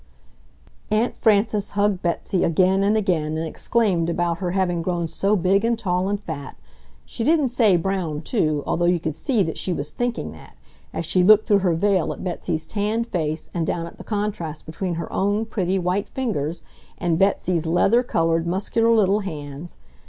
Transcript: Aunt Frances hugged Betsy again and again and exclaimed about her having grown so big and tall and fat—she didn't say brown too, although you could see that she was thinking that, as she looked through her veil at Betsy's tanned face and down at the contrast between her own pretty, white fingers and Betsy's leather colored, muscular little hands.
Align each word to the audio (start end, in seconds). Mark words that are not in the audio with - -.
Aunt 0.89 1.15
Frances 1.15 1.69
hugged 1.77 2.01
Betsy 2.01 2.43
again 2.43 2.81
and 2.83 2.97
again 2.97 3.37
and 3.37 3.45
exclaimed 3.45 4.09
about 4.09 4.39
her 4.39 4.49
having 4.49 4.81
grown 4.81 5.07
so 5.07 5.35
big 5.35 5.63
and 5.63 5.77
tall 5.77 6.09
and 6.09 6.19
fat—she 6.19 7.23
didn't 7.23 7.49
say 7.49 7.77
brown 7.77 8.23
too, 8.23 8.63
although 8.65 8.87
you 8.87 8.99
could 8.99 9.13
see 9.13 9.43
that 9.43 9.59
she 9.59 9.71
was 9.71 9.91
thinking 9.91 10.31
that, 10.31 10.55
as 10.91 11.05
she 11.05 11.21
looked 11.21 11.47
through 11.47 11.59
her 11.59 11.75
veil 11.75 12.11
at 12.13 12.23
Betsy's 12.23 12.65
tanned 12.65 13.09
face 13.09 13.51
and 13.53 13.67
down 13.67 13.85
at 13.85 13.99
the 13.99 14.03
contrast 14.03 14.65
between 14.65 14.95
her 14.95 15.13
own 15.13 15.45
pretty, 15.45 15.77
white 15.77 16.09
fingers 16.09 16.63
and 16.97 17.19
Betsy's 17.19 17.67
leather 17.67 18.01
colored, 18.01 18.47
muscular 18.47 18.89
little 18.91 19.19
hands. 19.19 19.77